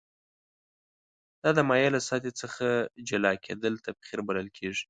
دا 1.43 1.49
د 1.57 1.59
مایع 1.69 1.87
له 1.95 1.99
سطحې 2.07 2.31
څخه 2.41 2.65
جلا 3.09 3.33
کیدل 3.45 3.73
تبخیر 3.87 4.19
بلل 4.27 4.47
کیږي. 4.57 4.79